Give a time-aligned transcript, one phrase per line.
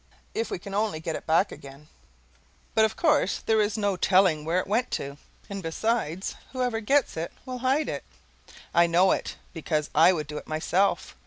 [0.33, 1.87] If we can only get it back again
[2.73, 5.19] But of course there is no telling where it went to.
[5.47, 8.03] And besides, whoever gets it will hide it;
[8.73, 11.15] I know it because I would do it myself.